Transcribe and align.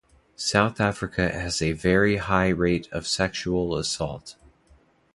South 0.35 0.79
Africa 0.81 1.29
has 1.29 1.61
a 1.61 1.73
very 1.73 2.17
high 2.17 2.47
rate 2.47 2.89
of 2.91 3.05
sexual 3.05 3.75
assault. 3.77 4.35